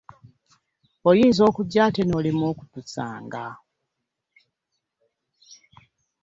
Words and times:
Oyinza 1.09 1.41
okujja 1.49 1.79
ate 1.87 2.01
n'olema 2.05 2.43
okutusanga. 2.51 3.45